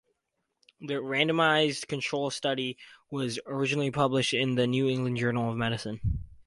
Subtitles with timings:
[0.79, 2.79] The randomized control study
[3.11, 6.23] was originally published in the New England Journal of Medicine.